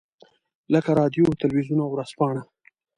[0.73, 2.41] لکه رادیو، تلویزیون او ورځپاڼه.